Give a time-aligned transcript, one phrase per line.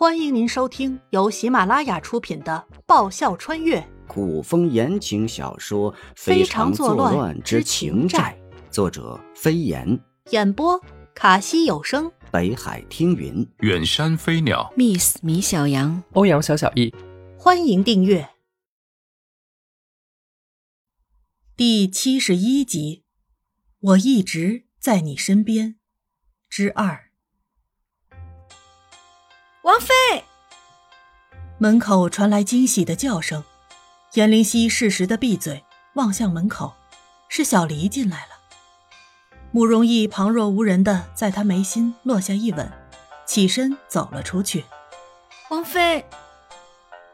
[0.00, 3.86] 欢迎您收听由喜马拉雅出品的《爆笑穿越。
[4.08, 8.34] 古风言情小说《非常作乱之情债》，
[8.72, 10.00] 作者飞檐，
[10.30, 10.82] 演播
[11.14, 16.94] 卡西有声，北海听云，远山飞鸟，Miss 米小羊，欧阳小小易。
[17.36, 18.30] 欢迎订阅。
[21.54, 23.04] 第七十一集。
[23.80, 25.76] 我一直在你身边。
[26.48, 27.09] 之二。
[29.70, 29.94] 王妃，
[31.58, 33.44] 门口传来惊喜的叫声，
[34.14, 36.74] 颜灵溪适时的闭嘴，望向门口，
[37.28, 38.30] 是小黎进来了。
[39.52, 42.68] 慕容逸旁若无人的在他眉心落下一吻，
[43.24, 44.64] 起身走了出去。
[45.50, 46.04] 王妃，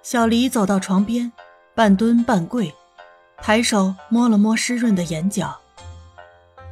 [0.02, 1.30] 小黎走到床边，
[1.74, 2.74] 半蹲半跪，
[3.42, 5.60] 抬手摸了摸湿润的眼角。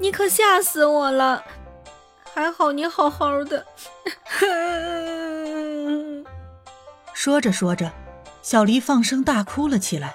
[0.01, 1.45] 你可吓死我了，
[2.33, 3.67] 还好你好好的。
[7.25, 7.91] 说着说着，
[8.43, 10.15] 小黎放声大哭了起来。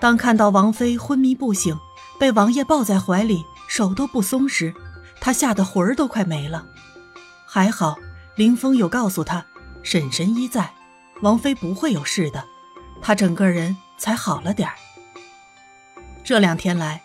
[0.00, 1.76] 当看到王妃昏迷不醒，
[2.20, 4.72] 被王爷抱在怀里，手都不松时，
[5.20, 6.66] 她吓得魂儿都快没了。
[7.44, 7.96] 还好
[8.36, 9.44] 林峰有告诉她，
[9.82, 10.72] 婶婶依在，
[11.20, 12.44] 王妃不会有事的，
[13.02, 14.76] 她整个人才好了点儿。
[16.22, 17.02] 这两天来，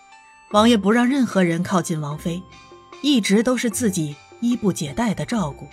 [0.51, 2.43] 王爷不让任何人靠近王妃，
[3.01, 5.67] 一直都是自己衣不解带的照顾。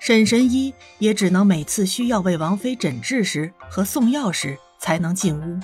[0.00, 5.60] 沈神医也只能每次需要为王妃诊治时和送药时才能进屋，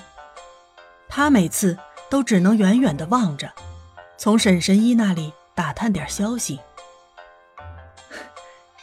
[1.08, 1.78] 他每次
[2.10, 3.50] 都只能远远的望着，
[4.18, 6.60] 从沈神医那里打探点消息。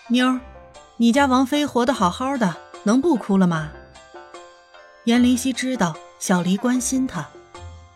[0.08, 0.40] 妞儿，
[0.98, 3.72] 你家王妃活得好好的，能不哭了吗？
[5.04, 7.28] 颜灵溪知道小黎关心她，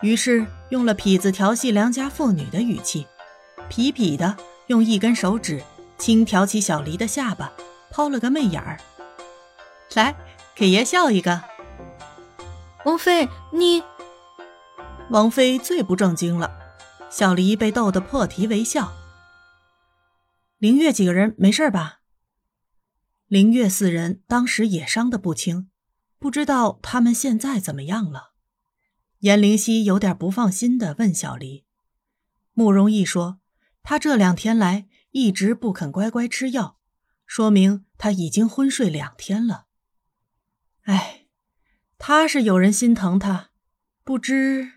[0.01, 3.07] 于是用了痞子调戏良家妇女的语气，
[3.69, 4.35] 痞痞的
[4.67, 5.63] 用一根手指。
[5.97, 7.53] 轻挑起小黎的下巴，
[7.89, 8.79] 抛了个媚眼儿，
[9.95, 10.15] 来
[10.53, 11.41] 给爷笑一个。
[12.83, 13.81] 王妃，你……
[15.09, 16.51] 王妃最不正经了。
[17.09, 18.91] 小黎被逗得破涕为笑。
[20.57, 22.01] 凌月几个人没事吧？
[23.27, 25.69] 凌月四人当时也伤得不轻，
[26.19, 28.33] 不知道他们现在怎么样了。
[29.19, 31.65] 颜灵溪有点不放心的问小黎。
[32.53, 33.39] 慕容逸说，
[33.81, 34.87] 他这两天来。
[35.15, 36.75] 一直不肯乖乖吃药，
[37.25, 39.67] 说明他已经昏睡两天了。
[40.83, 41.27] 哎，
[41.97, 43.51] 他是有人心疼他，
[44.03, 44.73] 不知。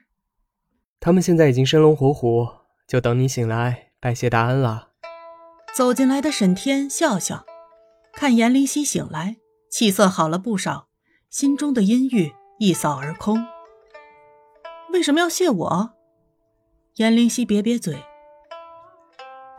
[1.00, 2.46] 他们现在已经生龙活虎，
[2.86, 4.90] 就等你醒来拜谢大恩了。
[5.74, 7.44] 走进来的沈天笑笑，
[8.12, 9.38] 看严灵溪醒来，
[9.68, 10.88] 气色好了不少，
[11.28, 13.44] 心中的阴郁一扫而空。
[14.92, 15.94] 为什么要谢我？
[16.94, 18.04] 严灵溪瘪瘪嘴。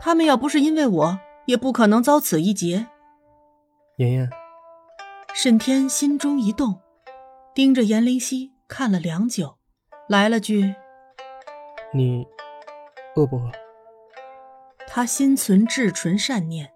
[0.00, 2.88] 他们要不是因为我，也不可能遭此一劫。
[3.98, 4.30] 妍妍，
[5.34, 6.80] 沈天心中一动，
[7.54, 9.58] 盯着颜灵溪看了良久，
[10.08, 10.74] 来了句
[11.92, 12.26] ：“你
[13.14, 13.52] 饿不饿？”
[14.88, 16.72] 他心存至纯善念，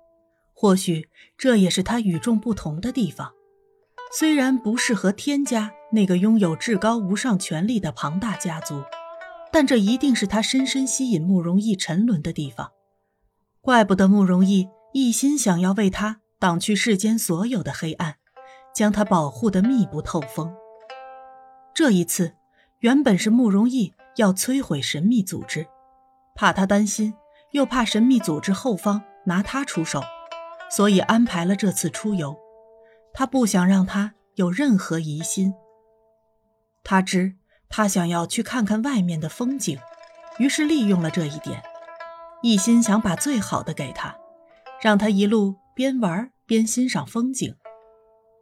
[0.52, 1.08] 或许
[1.38, 3.32] 这也是他与众不同的地方。
[4.12, 8.82] 虽然不适合天家那个拥有至高无上权力的庞大家族，
[9.50, 12.70] 但这一定是他深深吸引慕容逸沉沦的地方。
[13.64, 18.16] 怪不得慕容逸一心想要为他挡去世间所有的黑暗，
[18.74, 20.54] 将他保护得密不透风。
[21.72, 22.34] 这一次，
[22.80, 25.66] 原本是慕容逸要摧毁神秘组织，
[26.34, 27.14] 怕他担心，
[27.52, 30.02] 又怕神秘组织后方拿他出手，
[30.70, 32.36] 所以安排了这次出游。
[33.14, 35.54] 他不想让他有任何疑心。
[36.82, 37.36] 他知
[37.70, 39.78] 他想要去看看外面的风景，
[40.38, 41.62] 于是利用了这一点。
[42.44, 44.14] 一心想把最好的给他，
[44.78, 47.56] 让他一路边玩边欣赏风景。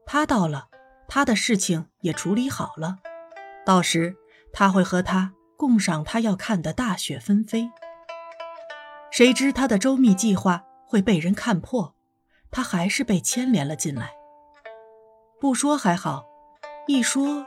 [0.04, 0.70] 他到了，
[1.06, 2.98] 他的事情也处理好了，
[3.64, 4.16] 到时
[4.52, 7.70] 他会和他共赏他要看的大雪纷飞。
[9.12, 11.94] 谁知他的周密计划会被人看破，
[12.50, 14.10] 他还是被牵连了进来。
[15.40, 16.24] 不说还好，
[16.88, 17.46] 一说，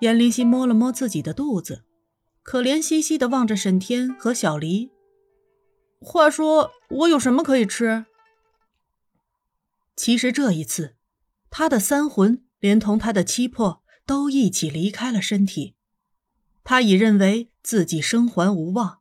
[0.00, 1.84] 颜灵溪摸了摸自己的肚子，
[2.42, 4.97] 可怜兮兮地望着沈天和小黎。
[6.00, 8.06] 话说我有什么可以吃？
[9.96, 10.94] 其实这一次，
[11.50, 15.74] 他的三魂连同他的七魄都一起离开了身体。
[16.62, 19.00] 他已认为自己生还无望，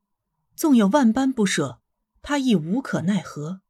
[0.55, 1.81] 纵有万般不舍，
[2.21, 3.61] 他亦无可奈何。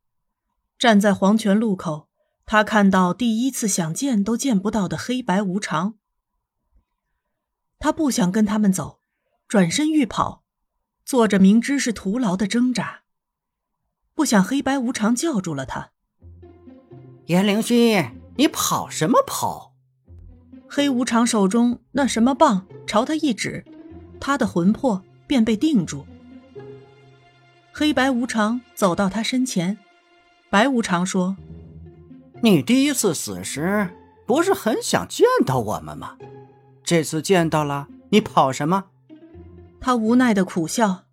[0.79, 2.07] 站在黄泉路口，
[2.45, 5.97] 他看到第一次想见都见不到的黑白无常。
[7.79, 9.01] 他不想跟他们走，
[9.47, 10.45] 转身欲跑，
[11.03, 13.03] 做着明知是徒劳的挣扎。
[14.17, 15.91] 不想黑白无常叫住了他。
[17.27, 18.03] 严灵溪，
[18.35, 19.75] 你跑什么跑？
[20.67, 23.63] 黑无常手中那什么棒朝他一指，
[24.19, 26.07] 他的魂魄便被定住。
[27.71, 29.77] 黑白无常走到他身前，
[30.49, 31.37] 白无常说
[32.41, 33.87] ：“你第一次死时
[34.25, 36.17] 不是很想见到我们吗？
[36.83, 38.85] 这次见到了，你跑什么？”
[39.79, 41.03] 他无奈的苦笑：“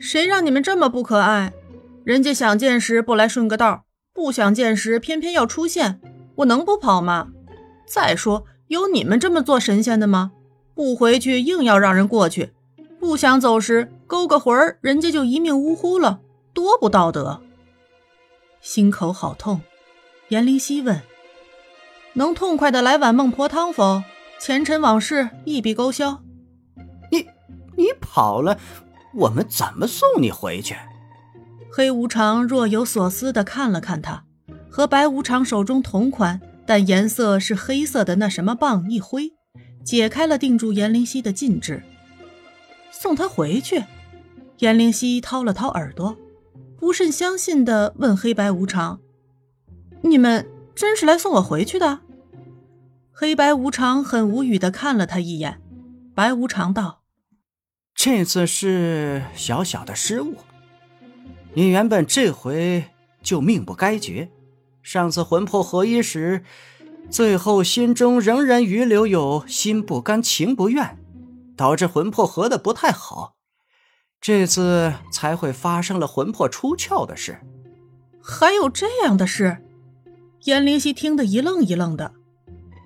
[0.00, 1.52] 谁让你们这么不可爱？
[2.04, 6.00] 人家想见时不来顺个道，不想见时偏偏要出现，
[6.36, 7.28] 我能不跑吗？
[7.86, 10.32] 再说……”有你们这么做神仙的吗？
[10.74, 12.54] 不回去硬要让人过去，
[12.98, 16.20] 不想走时勾个魂儿，人家就一命呜呼了，
[16.54, 17.42] 多不道德！
[18.62, 19.60] 心口好痛。
[20.28, 21.02] 颜灵犀问
[22.14, 24.02] ：“能痛快的来碗孟婆汤否？
[24.40, 26.22] 前尘往事一笔勾销。”
[27.12, 27.26] 你
[27.76, 28.58] 你跑了，
[29.12, 30.74] 我们怎么送你回去？
[31.74, 34.24] 黑无常若有所思的看了看他，
[34.68, 36.40] 和白无常手中同款。
[36.64, 39.32] 但颜色是黑色的那什么棒一挥，
[39.82, 41.82] 解开了定住颜灵犀的禁制，
[42.92, 43.84] 送他回去。
[44.58, 46.16] 颜灵犀掏了掏耳朵，
[46.78, 49.00] 不甚相信的问黑白无常
[50.02, 51.98] ：“你们真是来送我回去的？”
[53.10, 55.60] 黑白无常很无语的看了他一眼。
[56.14, 57.02] 白无常道
[57.92, 60.36] ：“这次是小小的失误，
[61.54, 62.84] 你原本这回
[63.22, 64.30] 就命不该绝。”
[64.82, 66.44] 上次魂魄合一时，
[67.08, 70.98] 最后心中仍然余留有心不甘情不愿，
[71.56, 73.34] 导致魂魄合的不太好。
[74.20, 77.40] 这次才会发生了魂魄出窍的事。
[78.20, 79.58] 还有这样的事？
[80.44, 82.12] 颜灵犀听得一愣一愣的，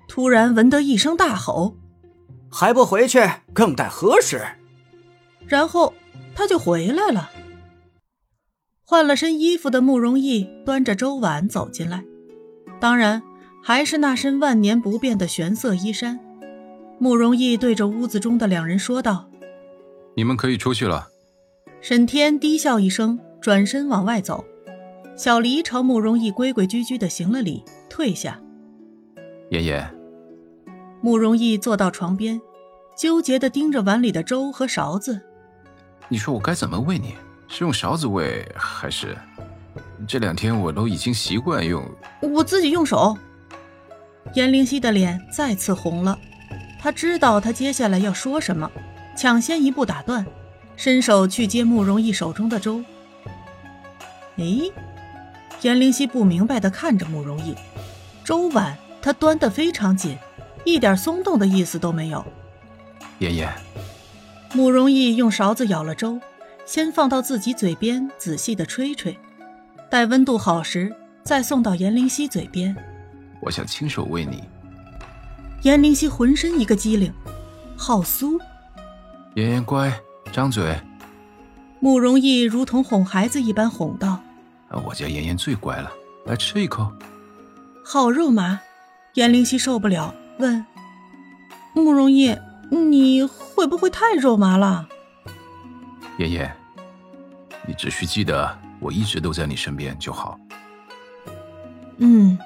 [0.07, 1.75] 突然闻得一声大吼
[2.51, 3.19] ：“还不回去，
[3.53, 4.39] 更待何时？”
[5.47, 5.93] 然后
[6.35, 7.31] 他就回来了。
[8.89, 12.05] 换了身衣服的慕容逸端着粥碗走进来，
[12.79, 13.21] 当然
[13.61, 16.17] 还是那身万年不变的玄色衣衫。
[16.97, 19.29] 慕容逸对着屋子中的两人说道
[20.15, 21.09] ：“你们可以出去了。”
[21.81, 24.45] 沈天低笑一声，转身往外走。
[25.17, 28.39] 小黎朝慕容逸规规矩矩的行了礼，退下。
[29.49, 29.85] 爷爷，
[31.01, 32.39] 慕容逸坐到床边，
[32.97, 35.19] 纠结的盯着碗里的粥和勺子。
[36.07, 37.13] 你说我该怎么喂你？
[37.47, 39.17] 是用勺子喂还是？
[40.07, 41.83] 这两天我都已经习惯用，
[42.21, 43.17] 我自己用手。
[44.33, 46.17] 颜灵犀的脸再次红了，
[46.79, 48.69] 他知道他接下来要说什么，
[49.15, 50.25] 抢先一步打断，
[50.75, 52.83] 伸手去接慕容易手中的粥。
[54.37, 54.45] 哎，
[55.61, 57.55] 颜灵犀不明白的看着慕容易，
[58.23, 60.17] 粥碗他端得非常紧，
[60.63, 62.23] 一点松动的意思都没有。
[63.19, 63.49] 爷爷，
[64.53, 66.19] 慕容易用勺子舀了粥。
[66.67, 69.17] 先放到自己嘴边，仔细的吹吹，
[69.89, 70.93] 待温度好时，
[71.23, 72.75] 再送到严灵犀嘴边。
[73.39, 74.43] 我想亲手喂你。
[75.61, 77.11] 严灵犀浑身一个机灵，
[77.77, 78.37] 好酥。
[79.35, 79.97] 妍妍乖，
[80.33, 80.77] 张嘴。
[81.79, 84.19] 慕容逸如同哄孩子一般哄道
[84.85, 85.89] ：“我家妍妍最乖了，
[86.25, 86.91] 来吃一口。”
[87.81, 88.59] 好肉麻。
[89.13, 90.65] 严灵犀受不了，问
[91.73, 92.37] ：“慕容逸，
[92.69, 94.89] 你会不会太肉麻了？”
[96.19, 96.51] 爷爷，
[97.67, 100.39] 你只需记得我一直都在你身边就好。
[101.97, 102.39] 嗯，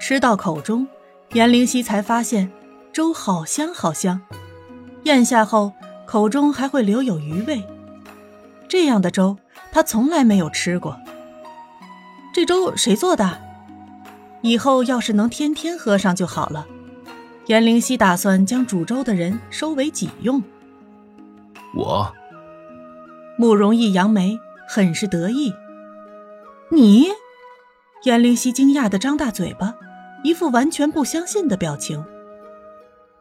[0.00, 0.86] 吃到口中，
[1.34, 2.50] 颜灵犀才发现
[2.92, 4.20] 粥好香好香，
[5.04, 5.72] 咽下后
[6.06, 7.62] 口中还会留有余味。
[8.66, 9.36] 这样的粥
[9.70, 10.98] 她从来没有吃过。
[12.32, 13.38] 这粥谁做的？
[14.40, 16.66] 以后要是能天天喝上就好了。
[17.46, 20.42] 颜灵犀打算将煮粥的人收为己用。
[21.74, 22.10] 我。
[23.36, 24.38] 慕容易扬眉，
[24.68, 25.52] 很是得意。
[26.70, 27.08] 你，
[28.04, 29.74] 颜灵犀惊讶的张大嘴巴，
[30.24, 32.04] 一副完全不相信的表情。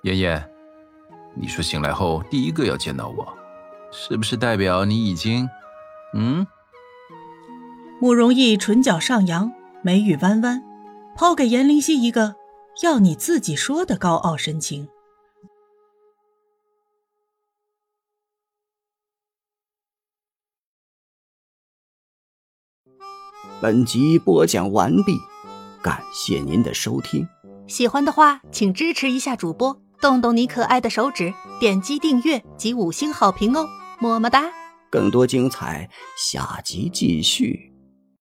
[0.04, 0.50] 妍妍，
[1.36, 3.28] 你说醒来后第一个要见到我，
[3.92, 5.50] 是不是代表你已经……
[6.14, 6.48] 嗯？
[8.00, 9.52] 慕容易唇角上扬，
[9.84, 10.64] 眉宇弯弯，
[11.16, 12.36] 抛给颜灵犀一个
[12.82, 14.88] “要你自己说”的高傲神情。
[23.62, 25.18] 本集播讲完毕，
[25.82, 27.28] 感谢您的收听。
[27.68, 33.68] 喜欢的话，请支持一下主播，动动你可爱的手指，点击订阅及五星好评哦，
[34.00, 34.44] 么么哒！
[34.90, 37.71] 更多精彩，下集继续。